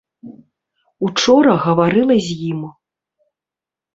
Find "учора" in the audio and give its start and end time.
1.07-1.51